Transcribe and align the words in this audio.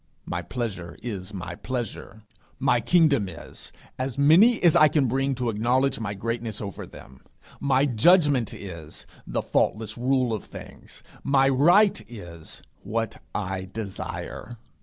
My 0.25 0.41
pleasure 0.41 0.97
is 1.03 1.31
my 1.31 1.53
pleasure. 1.53 2.23
My 2.57 2.79
kingdom 2.81 3.29
is 3.29 3.71
as 3.99 4.17
many 4.17 4.59
as 4.63 4.75
I 4.75 4.87
can 4.87 5.07
bring 5.07 5.35
to 5.35 5.51
acknowledge 5.51 5.99
my 5.99 6.15
greatness 6.15 6.59
over 6.59 6.87
them. 6.87 7.21
My 7.59 7.85
judgment 7.85 8.51
is 8.51 9.05
the 9.27 9.43
faultless 9.43 9.99
rule 9.99 10.33
of 10.33 10.43
things. 10.43 11.03
My 11.23 11.49
right 11.49 12.03
is 12.09 12.63
what 12.81 13.21
I 13.35 13.69
desire. 13.71 14.57